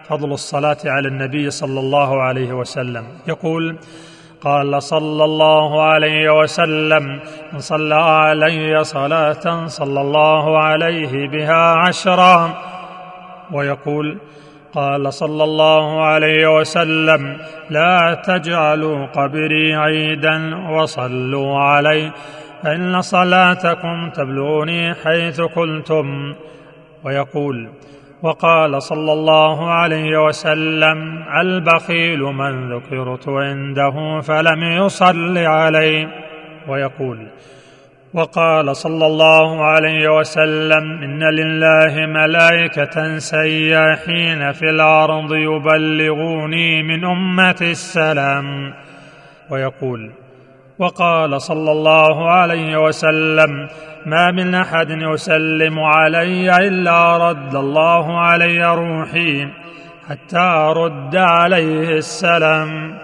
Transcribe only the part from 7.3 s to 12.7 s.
من صلى علي صلاة صلى الله عليه بها عشرا